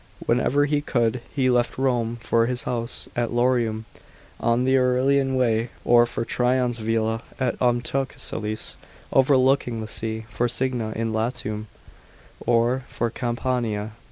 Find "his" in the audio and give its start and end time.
2.47-2.63